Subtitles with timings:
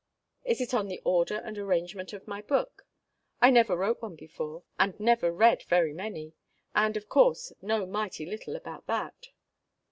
[0.43, 2.87] Is it on the order and arrangement of my book?
[3.39, 6.33] I never wrote one before, and never read very many;
[6.73, 9.27] and, of course, know mighty little about that.